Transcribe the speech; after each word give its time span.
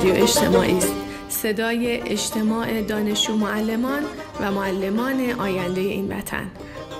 رادیو 0.00 0.22
اجتماعی 0.22 0.76
است. 0.76 0.92
صدای 1.28 2.00
اجتماع 2.00 2.82
دانشجو 2.82 3.36
معلمان 3.36 4.02
و 4.40 4.52
معلمان 4.52 5.30
آینده 5.38 5.80
این 5.80 6.12
وطن. 6.12 6.50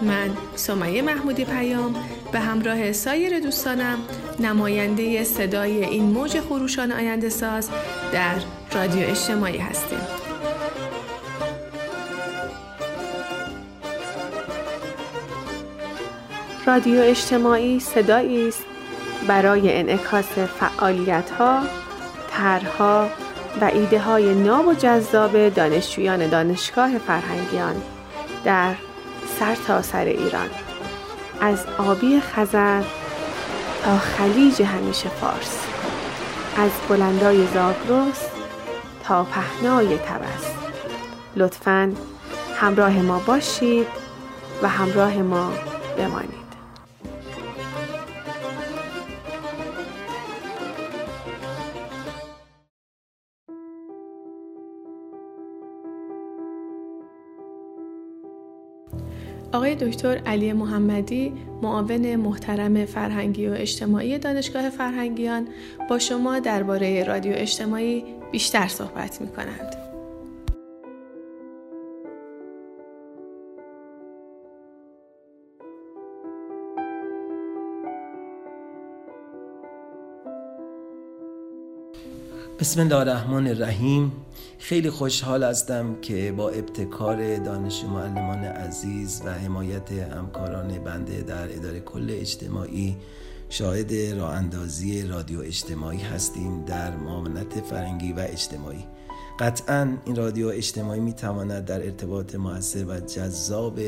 من 0.03 0.31
سمیه 0.55 1.03
محمودی 1.03 1.45
پیام 1.45 1.95
به 2.33 2.41
همراه 2.41 2.93
سایر 2.93 3.41
دوستانم 3.41 3.99
نماینده 4.41 5.25
صدای 5.25 5.85
این 5.85 6.05
موج 6.05 6.41
خروشان 6.41 6.93
آینده 6.93 7.29
ساز 7.29 7.71
در 8.13 8.35
رادیو 8.73 9.09
اجتماعی 9.09 9.59
هستیم. 9.59 10.01
رادیو 16.67 17.01
اجتماعی 17.01 17.81
صدایی 17.81 18.49
است 18.49 18.65
برای 19.27 19.79
انعکاس 19.79 20.29
فعالیت 20.39 21.31
ها، 21.31 21.63
طرحها 22.41 23.09
و 23.61 23.65
ایده 23.65 24.01
های 24.01 24.35
ناب 24.35 24.67
و 24.67 24.75
جذاب 24.75 25.49
دانشجویان 25.49 26.27
دانشگاه 26.27 26.99
فرهنگیان 26.99 27.83
در 28.45 28.75
سرتاسر 29.39 29.83
سر 29.83 30.05
ایران. 30.05 30.51
از 31.41 31.67
آبی 31.79 32.21
خزر 32.21 32.83
تا 33.85 33.99
خلیج 33.99 34.63
همیشه 34.63 35.09
فارس. 35.09 35.67
از 36.57 36.71
بلندای 36.89 37.47
زاگرس 37.47 38.29
تا 39.05 39.25
پهنای 39.25 39.99
تبس. 39.99 40.55
لطفا 41.37 41.93
همراه 42.57 43.03
ما 43.03 43.19
باشید 43.19 43.87
و 44.63 44.69
همراه 44.69 45.17
ما 45.17 45.53
بمانید. 45.99 46.50
آقای 59.61 59.75
دکتر 59.75 60.19
علی 60.19 60.53
محمدی 60.53 61.33
معاون 61.63 62.17
محترم 62.17 62.85
فرهنگی 62.85 63.47
و 63.47 63.53
اجتماعی 63.53 64.19
دانشگاه 64.19 64.71
فرهنگیان 64.71 65.49
با 65.91 65.99
شما 65.99 66.39
درباره 66.39 67.05
رادیو 67.05 67.33
اجتماعی 67.37 68.05
بیشتر 68.33 68.69
صحبت 68.69 69.21
می 69.21 69.29
کنند. 69.29 69.77
بسم 82.61 82.81
الله 82.81 82.97
الرحمن 82.97 83.47
الرحیم 83.47 84.13
خیلی 84.61 84.91
خوشحال 84.91 85.45
هستم 85.45 86.01
که 86.01 86.33
با 86.37 86.49
ابتکار 86.49 87.37
دانش 87.37 87.85
معلمان 87.85 88.45
عزیز 88.45 89.23
و 89.25 89.33
حمایت 89.33 89.93
همکاران 89.93 90.85
بنده 90.85 91.23
در 91.23 91.57
اداره 91.57 91.81
کل 91.81 92.07
اجتماعی 92.11 92.97
شاهد 93.49 93.95
راه 93.95 94.35
اندازی 94.35 95.03
رادیو 95.03 95.41
اجتماعی 95.41 95.99
هستیم 95.99 96.65
در 96.65 96.97
معاونت 96.97 97.61
فرنگی 97.61 98.13
و 98.13 98.27
اجتماعی. 98.29 98.85
قطعا 99.39 99.97
این 100.05 100.17
رادیو 100.17 100.49
اجتماعی 100.49 101.01
می 101.01 101.13
تواند 101.13 101.65
در 101.65 101.85
ارتباط 101.85 102.35
موثر 102.35 102.85
و 102.85 103.01
جذاب 103.01 103.81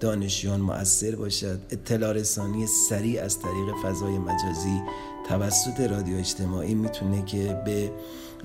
دانشیان 0.00 0.60
مؤثر 0.60 1.16
باشد. 1.16 1.58
اطلاع 1.70 2.12
رسانی 2.12 2.66
سریع 2.66 3.22
از 3.22 3.38
طریق 3.38 3.74
فضای 3.84 4.18
مجازی 4.18 4.82
توسط 5.28 5.80
رادیو 5.80 6.18
اجتماعی 6.18 6.74
می‌تونه 6.74 7.24
که 7.24 7.62
به 7.64 7.90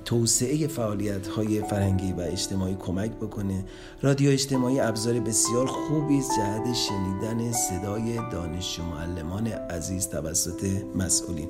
توسعه 0.06 0.68
فعالیت 0.68 1.28
های 1.28 1.62
فرهنگی 1.62 2.14
و 2.14 2.20
اجتماعی 2.20 2.76
کمک 2.80 3.12
بکنه. 3.12 3.66
رادیو 4.02 4.32
اجتماعی 4.32 4.80
ابزار 4.80 5.20
بسیار 5.20 5.68
خوبی 5.68 6.18
است. 6.18 6.32
جهت 6.38 6.74
شنیدن 6.74 7.52
صدای 7.52 8.20
دانش 8.32 8.80
و 8.80 8.84
معلمان 8.84 9.48
عزیز 9.48 10.08
توسط 10.08 10.66
مسئولین. 10.96 11.50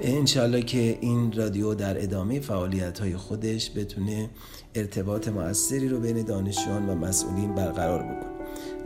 انشالله 0.00 0.62
که 0.62 0.98
این 1.00 1.32
رادیو 1.32 1.74
در 1.74 2.02
ادامه 2.02 2.40
فعالیت 2.40 2.98
های 2.98 3.16
خودش 3.16 3.70
بتونه 3.76 4.30
ارتباط 4.74 5.28
موثری 5.28 5.88
رو 5.88 6.00
بین 6.00 6.22
دانشجویان 6.22 6.88
و 6.88 6.94
مسئولین 6.94 7.54
برقرار 7.54 8.02
بکنه. 8.02 8.32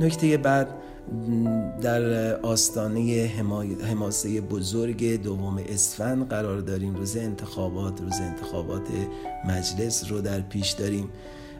نکته 0.00 0.37
بعد 0.37 0.69
در 1.83 2.37
آستانه 2.41 3.31
حماسه 3.83 4.41
بزرگ 4.41 5.22
دوم 5.22 5.61
اسفند 5.69 6.28
قرار 6.28 6.61
داریم. 6.61 6.94
روز 6.94 7.17
انتخابات 7.17 8.00
روز 8.00 8.21
انتخابات 8.21 8.89
مجلس 9.49 10.11
رو 10.11 10.21
در 10.21 10.41
پیش 10.41 10.71
داریم. 10.71 11.09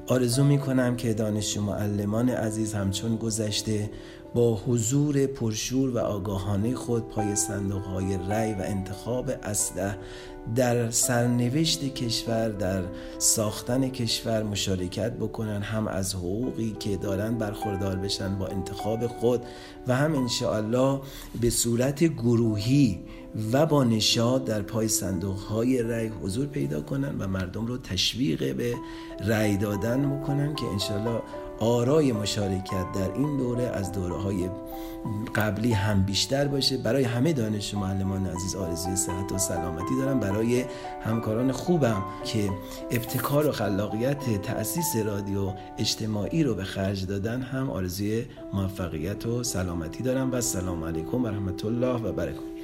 آرزو 0.07 0.45
می 0.45 0.59
کنم 0.59 0.97
که 0.97 1.15
دانشجو 1.15 1.63
معلمان 1.63 2.29
عزیز 2.29 2.75
همچون 2.75 3.17
گذشته 3.17 3.91
با 4.35 4.57
حضور 4.57 5.27
پرشور 5.27 5.91
و 5.91 5.99
آگاهانه 5.99 6.75
خود 6.75 7.09
پای 7.09 7.37
صندوق 7.37 7.83
های 7.83 8.19
رأی 8.29 8.53
و 8.53 8.63
انتخاب 8.63 9.31
اسلح 9.43 9.97
در 10.55 10.91
سرنوشت 10.91 11.95
کشور 11.95 12.49
در 12.49 12.83
ساختن 13.19 13.89
کشور 13.89 14.43
مشارکت 14.43 15.13
بکنن 15.13 15.63
هم 15.63 15.89
از 15.89 16.15
حقوقی 16.15 16.77
که 16.81 16.97
دارن 16.97 17.39
برخوردار 17.39 17.97
بشن 17.97 18.39
با 18.39 18.47
انتخاب 18.47 19.07
خود 19.07 19.43
و 19.87 19.95
هم 19.95 20.15
انشاءالله 20.15 21.01
به 21.41 21.51
صورت 21.51 22.05
گروهی 22.05 23.01
و 23.53 23.67
با 23.67 23.85
نشاد 23.85 24.45
در 24.45 24.63
پای 24.63 24.89
صندوق 24.89 25.39
های 25.39 25.83
رأی 25.83 26.07
حضور 26.09 26.47
پیدا 26.47 26.81
کنن 26.81 27.19
و 27.19 27.29
مردم 27.29 27.67
رو 27.67 27.79
تشویق 27.79 28.57
به 28.57 28.75
رأی 29.21 29.57
دادن 29.57 30.11
بکنن 30.11 30.55
که 30.55 30.67
انشاءالله 30.67 31.21
آرای 31.61 32.13
مشارکت 32.13 32.93
در 32.95 33.13
این 33.15 33.37
دوره 33.37 33.63
از 33.63 33.93
دوره 33.93 34.17
های 34.17 34.51
قبلی 35.35 35.73
هم 35.73 36.03
بیشتر 36.03 36.49
باشه. 36.49 36.77
برای 36.77 37.05
همه 37.05 37.33
دانش 37.33 37.75
معلمان 37.75 38.27
عزیز 38.27 38.57
آرزوی 38.57 38.97
صحت 38.97 39.33
و 39.33 39.39
سلامتی 39.39 39.97
دارم. 39.99 40.21
برای 40.21 40.65
همکاران 41.05 41.53
خوبم 41.53 42.03
که 42.25 42.51
ابتکار 42.91 43.47
و 43.47 43.53
خلاقیت 43.53 44.43
تأسیس 44.43 44.97
رادیو 44.97 45.53
اجتماعی 45.79 46.43
رو 46.43 46.55
به 46.55 46.65
خرج 46.65 47.07
دادن 47.07 47.43
هم 47.43 47.71
آرزوی 47.71 48.25
موفقیت 48.53 49.27
و 49.27 49.45
سلامتی 49.45 50.03
دارم. 50.03 50.33
و 50.33 50.41
سلام 50.41 50.85
علیکم 50.85 51.25
و 51.25 51.29
رحمت 51.29 51.65
الله 51.65 52.03
و 52.03 52.13
برکاته. 52.13 52.56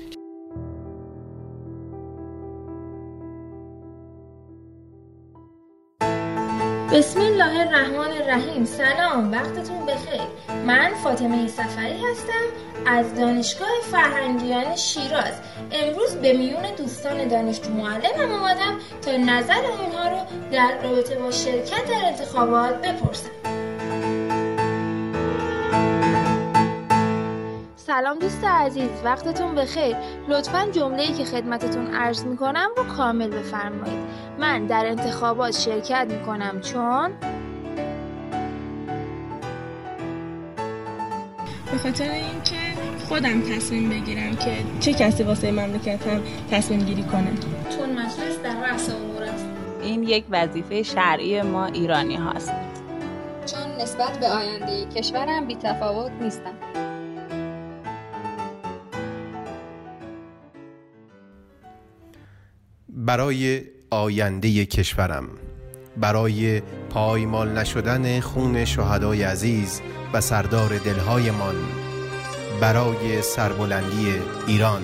بسم 6.92 7.20
الله 7.20 7.60
الرحمن 7.60 8.12
الرحیم. 8.22 8.64
سلام 8.64 9.32
وقتتون 9.32 9.86
بخیر. 9.86 10.20
من 10.66 10.90
فاطمه 11.04 11.48
سفری 11.48 12.04
هستم 12.10 12.44
از 12.86 13.14
دانشگاه 13.14 13.68
فرهنگیان 13.90 14.76
شیراز. 14.76 15.34
امروز 15.72 16.14
به 16.14 16.32
میون 16.32 16.62
دوستان 16.78 17.28
دانشجو 17.28 17.70
معلمم 17.70 18.32
آمدم 18.32 18.78
تا 19.02 19.16
نظر 19.16 19.64
اونها 19.64 20.08
رو 20.08 20.26
در 20.52 20.82
رابطه 20.82 21.14
با 21.14 21.30
شرکت 21.30 21.90
در 21.90 22.06
انتخابات 22.06 22.80
بپرسم. 22.80 23.41
سلام 27.92 28.18
دوست 28.18 28.44
عزیز 28.44 28.90
وقتتون 29.04 29.54
بخیر. 29.54 29.96
لطفا 30.28 30.66
جمله 30.72 31.06
که 31.06 31.24
خدمتتون 31.24 31.86
عرض 31.86 32.24
می‌کنم 32.24 32.70
رو 32.76 32.84
کامل 32.84 33.30
بفرمایید. 33.30 33.98
من 34.38 34.66
در 34.66 34.86
انتخابات 34.86 35.52
شرکت 35.52 36.06
می‌کنم 36.10 36.60
چون 36.60 37.10
به 41.72 41.78
خاطر 41.78 42.10
اینکه 42.10 42.56
خودم 43.08 43.40
تصمیم 43.40 43.90
بگیرم 43.90 44.36
که 44.36 44.56
چه 44.80 44.92
کسی 44.92 45.22
واسه 45.22 45.50
مملکتم 45.50 46.20
تصمیم 46.50 46.80
گیری 46.80 47.02
کنه. 47.02 47.30
چون 47.78 47.90
مجلس 47.90 48.42
در 48.44 48.60
رأس 48.60 48.90
امور 48.90 49.22
است. 49.22 49.46
این 49.82 50.02
یک 50.02 50.24
وظیفه 50.30 50.82
شرعی 50.82 51.42
ما 51.42 51.66
ایرانی 51.66 52.16
هاست. 52.16 52.52
چون 53.46 53.82
نسبت 53.82 54.18
به 54.18 54.28
آینده 54.28 54.86
کشورم 54.86 55.46
بی 55.46 55.56
تفاوت 55.56 56.12
نیستم. 56.20 56.54
برای 63.12 63.62
آینده 63.90 64.66
کشورم 64.66 65.28
برای 65.96 66.62
پایمال 66.90 67.58
نشدن 67.58 68.20
خون 68.20 68.64
شهدای 68.64 69.22
عزیز 69.22 69.80
و 70.12 70.20
سردار 70.20 70.78
دلهایمان 70.78 71.54
برای 72.60 73.22
سربلندی 73.22 74.14
ایران 74.46 74.82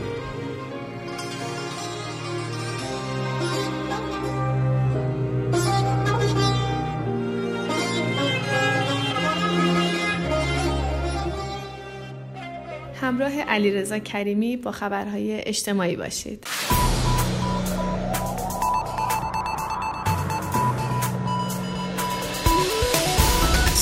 همراه 13.01 13.41
علیرضا 13.41 13.99
کریمی 13.99 14.57
با 14.57 14.73
خبرهای 14.73 15.41
اجتماعی 15.47 15.97
باشید. 15.97 16.47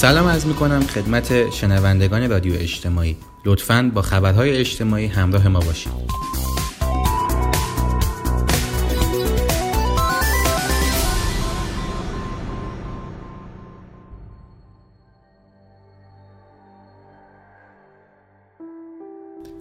سلام 0.07 0.27
از 0.27 0.47
می‌کنم 0.47 0.81
خدمت 0.81 1.51
شنوندگان 1.51 2.31
رادیو 2.31 2.55
اجتماعی. 2.55 3.17
لطفاً 3.45 3.91
با 3.95 4.03
خبرهای 4.03 4.57
اجتماعی 4.57 5.07
همراه 5.07 5.49
ما 5.49 5.61
باشید. 5.61 5.93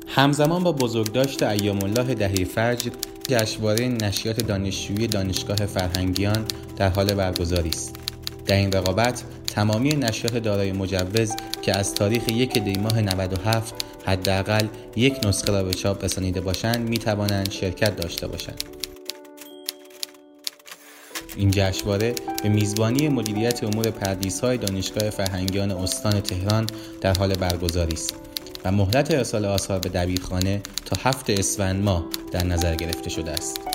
همزمان 0.08 0.64
با 0.64 0.72
بزرگداشت 0.72 1.44
ایام 1.44 1.84
الله 1.84 2.14
دهی 2.14 2.46
فجر 2.46 2.92
جشنواره 3.28 3.88
نشریات 3.88 4.44
دانشجویی 4.44 5.08
دانشگاه 5.08 5.58
فرهنگیان 5.58 6.46
در 6.78 6.90
حال 6.90 7.14
برگزاری 7.14 7.70
است. 7.70 8.05
در 8.46 8.56
این 8.56 8.72
رقابت 8.72 9.24
تمامی 9.48 9.90
نشریات 9.90 10.44
دارای 10.44 10.72
مجوز 10.72 11.32
که 11.62 11.78
از 11.78 11.94
تاریخ 11.94 12.30
یک 12.32 12.60
دی 12.60 12.74
ماه 12.74 13.02
97 13.02 13.74
حداقل 14.06 14.68
یک 14.96 15.20
نسخه 15.26 15.52
را 15.52 15.64
به 15.64 15.74
چاپ 15.74 16.04
رسانیده 16.04 16.42
باشند 16.42 16.90
می 16.90 16.98
توانند 16.98 17.52
شرکت 17.52 17.96
داشته 17.96 18.28
باشند 18.28 18.64
این 21.36 21.52
جشنواره 21.52 22.14
به 22.44 22.50
میزبانی 22.50 23.10
مدیریت 23.10 23.64
امور 23.64 23.90
پردیس 23.90 24.40
های 24.40 24.58
دانشگاه 24.58 25.10
فرهنگیان 25.10 25.72
استان 25.72 26.22
تهران 26.22 26.68
در 27.02 27.14
حال 27.18 27.34
برگزاری 27.34 27.94
است 27.94 28.16
و 28.66 28.72
مهلت 28.72 29.12
ارسال 29.12 29.46
آثار 29.46 29.80
به 29.80 29.90
دبیرخانه 29.90 30.62
تا 30.86 31.10
هفت 31.10 31.30
اسفند 31.30 31.84
ماه 31.84 32.06
در 32.32 32.44
نظر 32.44 32.76
گرفته 32.76 33.10
شده 33.10 33.32
است. 33.32 33.75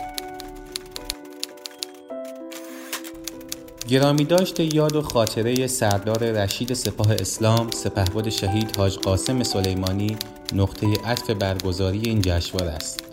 گرامی 3.90 4.24
داشته 4.24 4.74
یاد 4.74 4.96
و 4.96 5.02
خاطره 5.02 5.66
سردار 5.66 6.18
رشید 6.18 6.74
سپاه 6.74 7.12
اسلام 7.12 7.70
سپهبد 7.70 8.28
شهید 8.28 8.76
حاج 8.76 8.98
قاسم 8.98 9.42
سلیمانی 9.42 10.16
نقطه 10.52 10.86
عطف 11.04 11.30
برگزاری 11.30 12.00
این 12.04 12.20
جشنواره 12.20 12.70
است. 12.70 13.04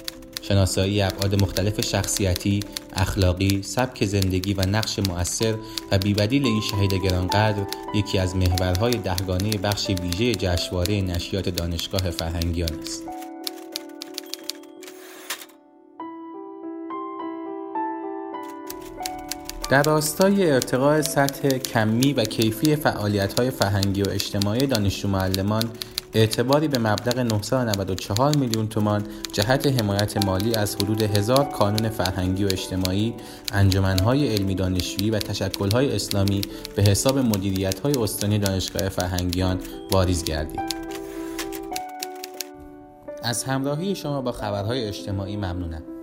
شناسایی 0.41 1.01
ابعاد 1.01 1.41
مختلف 1.41 1.81
شخصیتی، 1.81 2.59
اخلاقی، 2.93 3.61
سبک 3.63 4.05
زندگی 4.05 4.53
و 4.53 4.61
نقش 4.61 4.99
مؤثر 4.99 5.55
و 5.91 5.97
بیبدیل 5.97 6.45
این 6.45 6.61
شهید 6.61 6.93
گرانقدر 6.93 7.67
یکی 7.95 8.17
از 8.17 8.35
محورهای 8.35 8.93
دهگانه 8.93 9.49
بخش 9.49 9.89
ویژه 9.89 10.35
جشنواره 10.35 11.01
نشریات 11.01 11.49
دانشگاه 11.49 12.11
فرهنگیان 12.11 12.79
است. 12.81 13.16
در 19.69 19.83
راستای 19.83 20.51
ارتقاء 20.51 21.01
سطح 21.01 21.49
کمی 21.49 22.13
و 22.13 22.23
کیفی 22.23 22.75
فعالیت‌های 22.75 23.51
فرهنگی 23.51 24.01
و 24.01 24.09
اجتماعی 24.09 24.67
دانشجو 24.67 25.07
معلمان 25.07 25.63
اعتباری 26.13 26.67
به 26.67 26.79
مبلغ 26.79 27.19
994 27.19 28.37
میلیون 28.37 28.67
تومان 28.67 29.03
جهت 29.31 29.67
حمایت 29.67 30.25
مالی 30.25 30.55
از 30.55 30.75
حدود 30.75 31.01
هزار 31.01 31.45
کانون 31.45 31.89
فرهنگی 31.89 32.43
و 32.43 32.47
اجتماعی، 32.51 33.13
انجمنهای 33.53 34.35
علمی 34.35 34.55
دانشجویی 34.55 35.11
و 35.11 35.19
تشکلهای 35.19 35.95
اسلامی 35.95 36.41
به 36.75 36.83
حساب 36.83 37.17
مدیریت‌های 37.17 37.93
استانی 37.93 38.39
دانشگاه 38.39 38.89
فرهنگیان 38.89 39.59
واریز 39.91 40.23
گردید. 40.23 40.75
از 43.23 43.43
همراهی 43.43 43.95
شما 43.95 44.21
با 44.21 44.31
خبرهای 44.31 44.87
اجتماعی 44.87 45.35
ممنونم. 45.35 45.96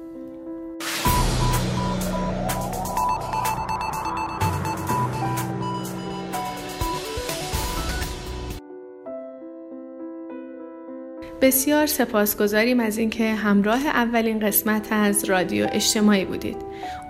بسیار 11.45 11.87
سپاسگزاریم 11.87 12.81
از 12.81 12.99
اینکه 12.99 13.35
همراه 13.35 13.87
اولین 13.87 14.39
قسمت 14.39 14.89
از 14.91 15.25
رادیو 15.25 15.67
اجتماعی 15.73 16.25
بودید. 16.25 16.57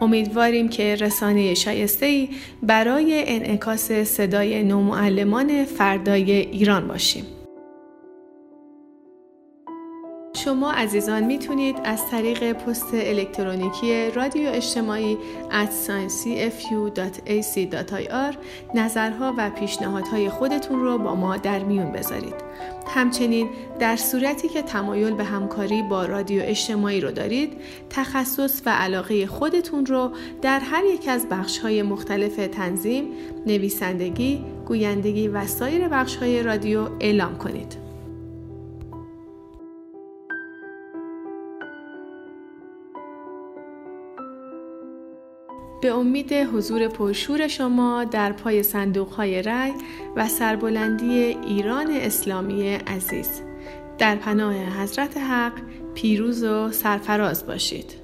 امیدواریم 0.00 0.68
که 0.68 0.94
رسانه 0.94 1.54
شایسته 1.54 2.28
برای 2.62 3.24
انعکاس 3.26 3.92
صدای 3.92 4.62
نومعلمان 4.62 5.64
فردای 5.64 6.32
ایران 6.32 6.88
باشیم. 6.88 7.24
شما 10.44 10.72
عزیزان 10.72 11.24
می‌تونید 11.24 11.76
از 11.84 12.10
طریق 12.10 12.52
پست 12.52 12.94
الکترونیکی 12.94 14.10
رادیو 14.10 14.50
اجتماعی 14.50 15.18
sciencefu.ac.ir 15.50 18.36
نظرها 18.74 19.34
و 19.38 19.50
پیشنهادهای 19.50 20.28
خودتون 20.28 20.80
رو 20.80 20.98
با 20.98 21.14
ما 21.14 21.36
در 21.36 21.58
میون 21.58 21.92
بذارید. 21.92 22.34
همچنین 22.94 23.48
در 23.78 23.96
صورتی 23.96 24.48
که 24.48 24.62
تمایل 24.62 25.14
به 25.14 25.24
همکاری 25.24 25.82
با 25.82 26.04
رادیو 26.04 26.42
اجتماعی 26.44 27.00
رو 27.00 27.10
دارید، 27.10 27.52
تخصص 27.90 28.62
و 28.66 28.70
علاقه 28.70 29.26
خودتون 29.26 29.86
رو 29.86 30.10
در 30.42 30.60
هر 30.60 30.84
یک 30.84 31.08
از 31.08 31.28
بخشهای 31.28 31.82
مختلف 31.82 32.36
تنظیم، 32.36 33.04
نویسندگی، 33.46 34.44
گویندگی 34.66 35.28
و 35.28 35.46
سایر 35.46 35.88
بخشهای 35.88 36.42
رادیو 36.42 36.88
اعلام 37.00 37.38
کنید. 37.38 37.83
به 45.84 45.90
امید 45.90 46.32
حضور 46.32 46.88
پرشور 46.88 47.48
شما 47.48 48.04
در 48.04 48.32
پای 48.32 48.62
صندوق 48.62 49.08
های 49.08 49.42
رای 49.42 49.72
و 50.16 50.28
سربلندی 50.28 51.12
ایران 51.46 51.90
اسلامی 51.90 52.68
عزیز. 52.74 53.42
در 53.98 54.16
پناه 54.16 54.54
حضرت 54.54 55.16
حق 55.16 55.52
پیروز 55.94 56.44
و 56.44 56.70
سرفراز 56.70 57.46
باشید. 57.46 58.03